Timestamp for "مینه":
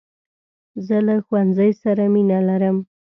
2.13-2.39